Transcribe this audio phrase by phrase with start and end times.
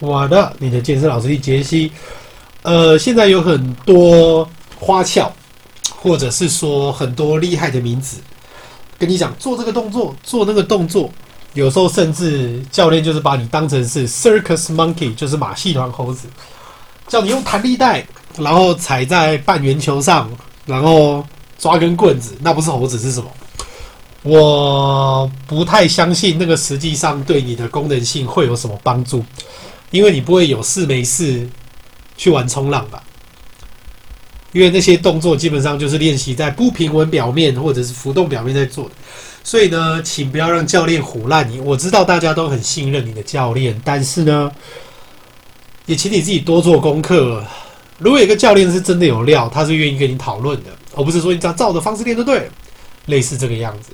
[0.00, 1.92] 我的你的健身老师杰杰西。
[2.62, 5.30] 呃，现在有很多花俏，
[5.94, 8.18] 或者是说很多厉害的名字，
[8.98, 11.10] 跟你讲做这个动作，做那个动作，
[11.54, 16.28] 有时候甚至教练就是把你当成是 circus monkey，就是马戏团猴子，
[17.06, 18.04] 叫你用弹力带，
[18.36, 20.28] 然后踩在半圆球上，
[20.66, 21.24] 然后
[21.58, 23.30] 抓根棍子，那不是猴子是什么？
[24.24, 29.24] 我不太相信那个实际上对你的功能性会有什么帮助，
[29.90, 31.48] 因为你不会有事没事
[32.16, 33.02] 去玩冲浪吧？
[34.52, 38.92] 因为那些动作基本上就是练习在不平稳表面或者是浮动表面在做的，
[39.44, 41.60] 所以呢，请不要让教练唬烂你。
[41.60, 44.50] 我知道大家都很信任你的教练，但是呢，
[45.84, 47.44] 也请你自己多做功课。
[47.98, 52.52] 如果有一个教练是真的有料，他是愿意跟你讨论的，而不是说你只要照着方式练就对了，
[53.06, 53.92] 类似这个样子。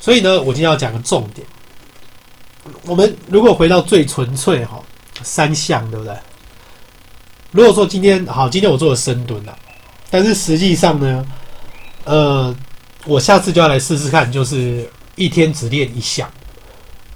[0.00, 1.46] 所以呢，我今天要讲个重点。
[2.84, 4.82] 我们如果回到最纯粹哈，
[5.22, 6.14] 三项对不对？
[7.50, 9.54] 如果说今天好，今天我做了深蹲了，
[10.10, 11.26] 但是实际上呢，
[12.04, 12.54] 呃，
[13.04, 16.30] 我下次就要来试试看，就是一天只练一项。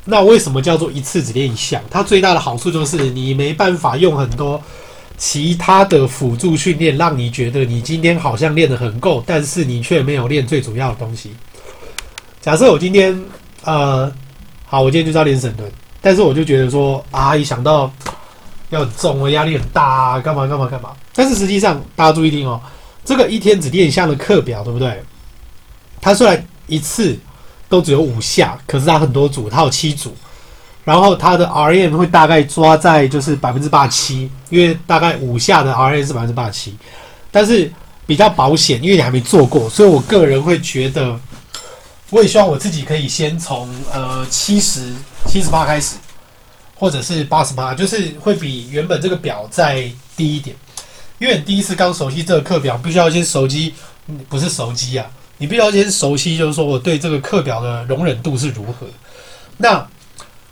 [0.04, 1.82] 那为什么叫做一次只练一项？
[1.90, 4.62] 它最大的好处就是你没办法用很多
[5.16, 11.34] 其他的辅助训练，让你觉得你今天好像练得很够，但是你却没有练最主要的东西。
[12.40, 13.18] 假设我今天
[13.64, 14.12] 呃，
[14.66, 15.68] 好，我今天就要练深蹲，
[16.06, 17.90] 但是我就觉得说啊，一想到。
[18.70, 20.90] 要很重，我压力很大啊，干嘛干嘛干嘛？
[21.14, 22.60] 但是实际上，大家注意听哦，
[23.04, 25.00] 这个一天只练一项的课表，对不对？
[26.00, 27.16] 它虽然一次
[27.68, 30.16] 都只有五下，可是它很多组，它有七组，
[30.82, 36.76] 然后它的 RM 会大概抓在就是百分之八十七，因为大概五下的 RM 是百分之八十七，
[37.30, 37.70] 但是
[38.04, 41.16] 比较保险，因为你还没做过，所以我个人会觉得，
[42.10, 44.92] 我也希望我自己可以先从呃七十
[45.26, 45.96] 七十八开始。
[46.78, 50.54] 或者是八十八，就是会比原本这个表再低一点，
[51.18, 53.72] 因为你第一次刚熟悉这个课表，必须要先熟悉，
[54.28, 55.06] 不是熟悉啊，
[55.38, 58.86] 你必须要先熟悉，就是说我对这个课表的容忍度是如何。
[59.56, 59.88] 那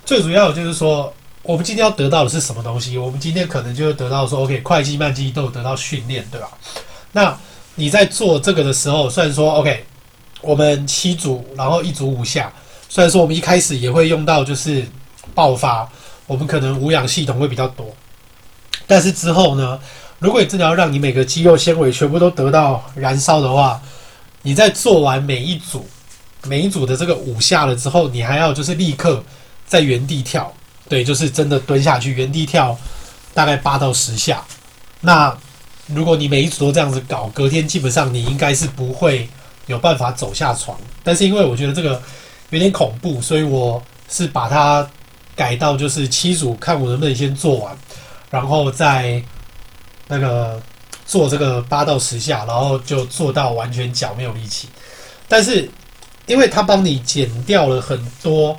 [0.06, 1.12] 最主要的就是说，
[1.42, 2.96] 我们今天要得到的是什么东西？
[2.96, 6.48] 我们今天可能就会得到说，OK，快肌慢肌都有得到训练，对吧？
[7.12, 7.38] 那
[7.74, 9.84] 你在做这个的时候，虽然说 OK，
[10.44, 12.52] 我们七组，然后一组五下，
[12.88, 14.84] 虽然说我们一开始也会用到就是
[15.34, 15.88] 爆发。
[16.26, 17.94] 我们可能无氧系统会比较多，
[18.86, 19.78] 但是之后呢，
[20.18, 23.78] 如果你真的要让你每个肌肉纤维全部都得到燃烧的话，
[24.40, 25.86] 你在做完每一组
[26.44, 29.22] 每一组的这个五下了之后，你还要就是立刻
[29.66, 30.50] 在原地跳，
[30.88, 32.74] 对，就是真的蹲下去原地跳
[33.34, 34.42] 大概八到十下。
[35.02, 35.36] 那
[35.88, 39.28] 如果你每一组都这样子搞，隔天基本上你应该是不会
[39.66, 40.78] 有办法走下床。
[41.02, 42.00] 但是因为我觉得这个
[42.50, 44.88] 有点恐怖，所以我是把它。
[45.36, 47.76] 改到就是七组，看我能不能先做完，
[48.30, 49.20] 然后再
[50.06, 50.62] 那个
[51.04, 54.68] 做这个八到十下，然后就做到完全脚没有力气。
[55.26, 55.68] 但是
[56.26, 58.56] 因为他帮你减掉了很多，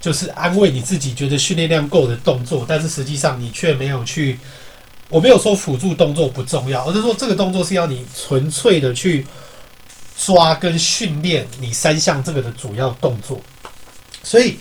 [0.00, 4.36] 就是安慰你自己觉得训练量够的动作，但是实际上你却没有去。
[5.08, 9.24] 我没有说辅助动作不重要，而是说这个动作是要你纯粹的去
[10.16, 13.40] 抓跟训练你三项这个的主要动作。
[14.22, 14.58] 所以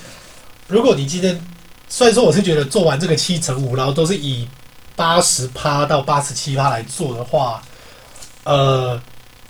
[0.67, 1.39] 如果你今天
[1.87, 4.47] 虽然说我是觉得做完这个七乘五，然后都是以
[4.95, 7.61] 八十趴到八十七趴来做的话，
[8.43, 9.01] 呃，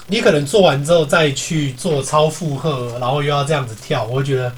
[0.07, 4.55] 你可能做完之后再去做超负荷，然后又要这样子跳，我会觉得，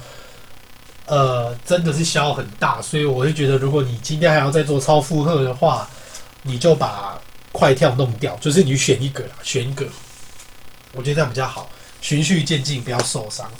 [1.06, 2.80] 呃，真的是消耗很大。
[2.82, 5.88] 所以我会觉得，如果你今天还要再做超负荷的话，
[6.42, 7.20] 你就把
[7.52, 9.86] 快跳弄掉，就是你选一个，选一个，
[10.92, 11.68] 我觉得这样比较好，
[12.00, 13.50] 循序渐进，不要受伤。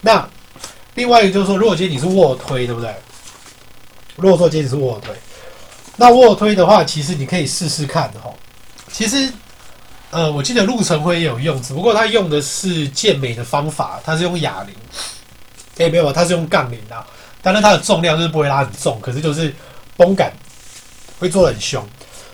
[0.00, 0.28] 那
[0.94, 2.94] 另外一个就是说，如果今天你是卧推，对不对？
[4.16, 5.14] 如果说今天是卧推，
[5.96, 8.32] 那卧推的话，其实你可以试试看哈。
[8.92, 9.32] 其实，
[10.10, 14.74] 呃，我记得陆晨辉也有用，只不过他用的是健美的方法，他是用哑铃。
[15.78, 17.06] 哎，没有，他是用杠铃的。
[17.40, 19.54] 当然，它的重量就是不会拉很重，可是就是
[19.96, 20.32] 绷感
[21.20, 21.86] 会做得很凶。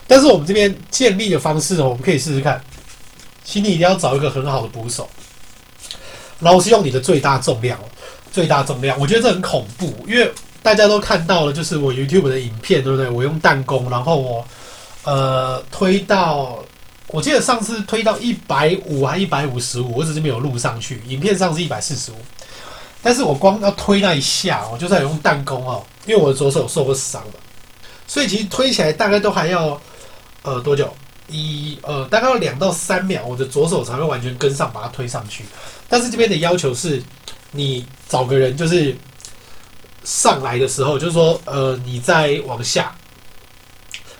[0.07, 2.59] 但是我们这边健力的方式，我们可以试试看。
[3.45, 5.07] 请你一定要找一个很好的捕手，
[6.39, 7.79] 然后是用你的最大重量，
[8.33, 8.99] 最大重量。
[8.99, 10.29] 我觉得这很恐怖，因为。
[10.65, 13.07] 大家都看到了，就是我 YouTube 的影片，对不对？
[13.07, 14.43] 我用弹弓，然后我
[15.03, 16.57] 呃推到，
[17.09, 21.03] 我记得上次推到一百五还一百五十五，我只是没有录上去。
[21.07, 22.15] 影片上是一百四十五，
[23.03, 27.33] 但是我光要推那一下，我就在用弹弓哦，因为我的左手受过伤了，
[28.07, 29.79] 所以其实推起来大概都还要
[30.41, 30.91] 呃多久？
[31.27, 35.43] 一呃大概要两到三秒，我的左手才会完全跟上把它推上去。
[35.87, 37.01] 但是这边的要求是，
[37.51, 38.95] 你找个人就是。
[40.07, 42.95] 上来的时候，就是说，呃，你再往下，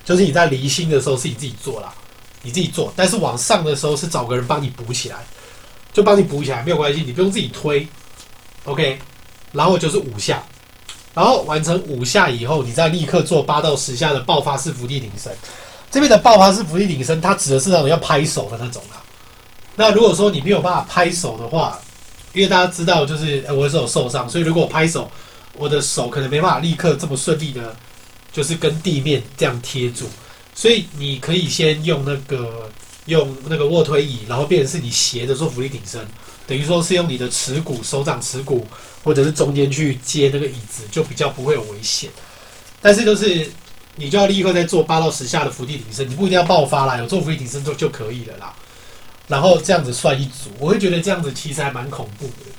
[0.03, 1.93] 就是你在离心的时候是你自己做啦，
[2.41, 5.17] 你自己做，但是往上的时候是找个人帮你补起来，
[5.93, 7.87] 就帮你补起来没有关系，你不用自己推
[8.63, 8.97] ，OK，
[9.51, 10.41] 然后就是五下，
[11.13, 15.31] 然后完成五下以后，你再立刻做八到十下的爆发式伏地挺身。
[15.95, 19.01] 这边的爆发式伏地挺身，它指的是那种要拍手的那种啦。
[19.77, 21.79] 那如果说你没有办法拍手的话，
[22.33, 25.09] 因为大家知道就是我的手受伤，所以如果我拍手，
[25.53, 27.73] 我的手可能没办法立刻这么顺利的。
[28.33, 30.03] 就是跟地面这样贴住，
[30.53, 32.69] 所以你可以先用那个
[33.05, 36.05] 用那个卧推椅，然后变成是你斜着做伏地挺身，
[36.45, 38.67] 等于说是用你的耻骨、手掌耻骨
[39.05, 42.09] 或者是中间去接那个椅子，就比较不会有危险。
[42.81, 43.49] 但是就是
[43.95, 48.53] 你就要立刻再做八到十下的伏地挺身，你不一定要爆发啦，有做伏地挺身就就可以了啦。
[49.27, 52.51] 然后这样子算一组，我会觉得这样子其实还蛮恐怖的。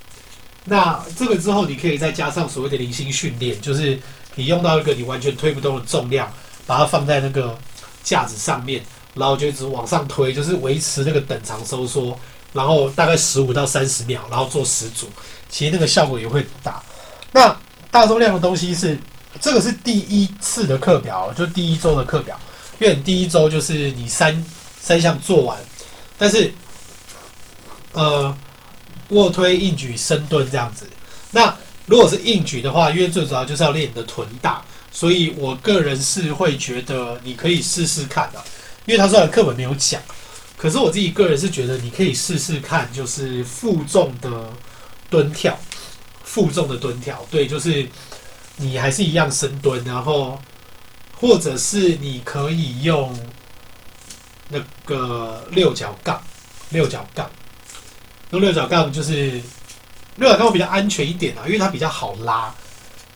[0.64, 3.98] 那这个之后你可以再加上所谓的零星训练，就是。
[4.38, 6.30] 你用到一个你完全推不动的重量，
[6.66, 7.58] 把它放在那个
[8.02, 8.84] 架子上面，
[9.14, 12.14] 然后就一直往上推，就是维持那个等长收缩，
[12.52, 15.08] 然后大概十五到三十秒，然后做十组，
[15.48, 16.82] 其实那个效果也会大。
[17.32, 17.56] 那
[17.90, 18.98] 大重量的东西是
[19.40, 22.38] 这个是第一次的课表，就第一周的课表，
[22.78, 24.44] 因为你第一周就是你三
[24.80, 25.58] 三项做完，
[26.18, 26.52] 但是
[27.92, 28.36] 呃
[29.08, 30.86] 卧推、硬举、深蹲这样子，
[31.30, 31.56] 那。
[31.88, 34.60] 如果是硬举的话，因为最主要就是要练你的臀大，
[34.90, 38.42] 所以我个人是会觉得你可以试试看的。
[38.86, 40.02] 因为他虽然课本没有讲，
[40.56, 44.52] 可是我自己个人是觉得你可以试试看，就是负重的
[45.08, 45.56] 蹲跳，
[46.24, 47.86] 负重的蹲跳，对，就是
[48.56, 50.38] 你还是一样深蹲，然后
[51.18, 53.18] 或者是你可以用
[54.48, 56.22] 那个六角杠，
[56.70, 57.30] 六角杠，
[58.30, 59.40] 用六角杠就是。
[60.18, 62.50] 六角杠会比较安全一点啊，因为它比较好拉，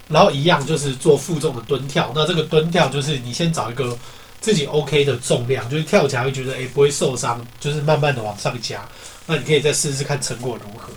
[0.06, 2.12] 然后一样就是做负重的蹲跳。
[2.14, 3.96] 那这个蹲跳就是你先找一个
[4.38, 8.86] 自己 OK 的重量，就是跳起来会觉得诶、不会受伤，就是慢慢的往上加。
[9.24, 10.90] 那你可以再试试看成果如何。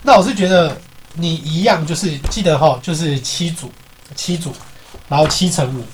[0.00, 0.80] 那我是觉得
[1.14, 3.70] 你一样就是记得哈，就是七组，
[4.14, 4.52] 七组，
[5.08, 5.84] 然后七乘五。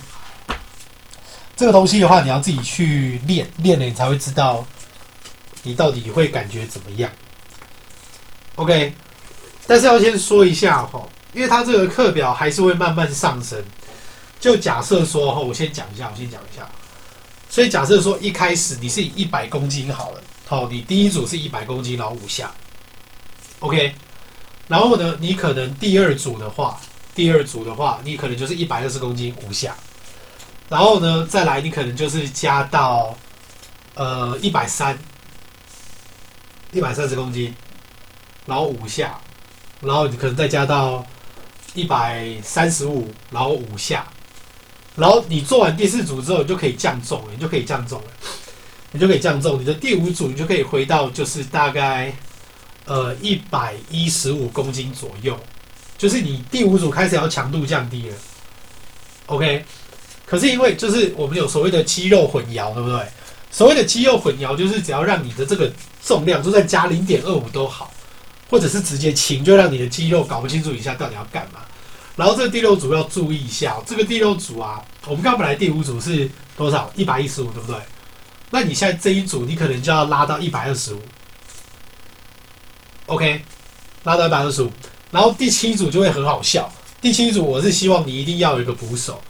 [1.56, 4.64] 这个东西的话，你要自己去练，练了你才会知道
[5.62, 7.10] 你到底会感觉怎么样。
[8.54, 8.94] OK。
[9.66, 13.62] 但是要先说一下哈，因为它这个课表还是会慢慢上升。
[14.40, 16.66] 就假设说哈，我先讲一下，我先讲一下。
[17.50, 22.50] 所以假设说一开始你是以一百公斤好了，好，你第一组是一百公斤，然后五下
[23.58, 23.94] ，OK。
[24.70, 26.80] 然后呢，你可能第二组的话，
[27.12, 29.74] 第二组的话，你可能就是一百二十公斤五下。
[30.68, 33.18] 然后呢，再来你可能就是加到
[33.94, 34.96] 呃一百三，
[36.70, 37.52] 一百三十公斤，
[38.46, 39.18] 然后五下。
[39.80, 41.04] 然后你可能再加到
[41.74, 44.06] 一百三十五，然后五下，
[44.94, 48.06] 然后你做完第四组之后，你就可以降重了，你就可以降重了，
[48.92, 49.60] 你就可以降重。
[49.60, 52.14] 你的第五组你就可以回到就是大概
[52.86, 55.38] 呃一百一十五公斤左右，
[55.98, 58.16] 就是你第五组开始要强度降低了。
[59.26, 59.64] OK，
[60.26, 63.00] 可是因为就是我们有所谓的肌肉混淆，对不对？
[63.50, 65.72] 所谓的肌肉混淆就是只要让你的这个
[66.04, 67.92] 重量就算加零点二五都好。
[68.50, 71.60] 或者是直接轻，就让你的肌肉搞不清楚一下到底要干嘛。
[72.16, 76.90] 然后这个第六组要注意一下，这个第六组啊，我们刚本来第五组是多少？
[76.96, 77.80] 一百一十五，对不对？
[78.50, 81.00] 那你现在这一组，你可能就要拉到一百二十五。
[83.10, 83.42] OK，
[84.04, 84.70] 拉到一百二十五。
[85.10, 86.72] 然后第七组就会很好笑。
[87.00, 89.20] 第七组我是希望你一定要有一个捕手，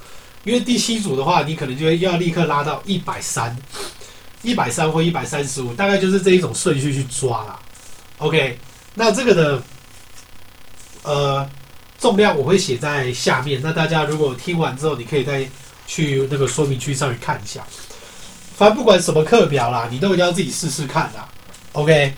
[0.44, 3.56] 因为第七组的话，你可能就会要立刻拉到一百三、
[4.42, 7.58] 一百三或一百三十五，大概就是这一种顺序去抓啦。
[8.18, 8.58] OK。
[8.92, 9.62] 那这个的
[11.04, 11.49] 呃
[11.99, 15.49] 重量我会写在下面，那大家如果听完之后，你可以再
[15.87, 17.64] 去那个说明区上面看一下。
[18.56, 21.26] 反正不管什么课表啦，你都一定要自己试试看啦。
[21.72, 22.12] OK，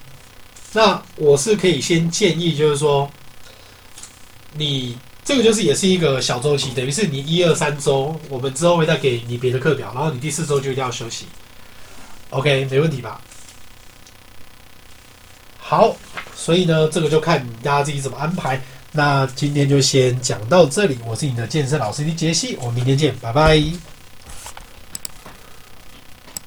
[0.72, 3.10] 那我是可以先建议，就是说
[4.54, 11.26] 你这个就是也是一个小周期，等于是你一二三周，我们之后会再给你别的课表，然后你第四周就一定要休息。
[12.30, 13.20] OK，没问题吧？
[15.58, 15.96] 好。
[16.34, 18.60] 所以呢，这个就看大家自己怎么安排。
[18.90, 23.91] 那今天就先讲到这里，我是你的健身老师李杰西，我们明天见，拜拜。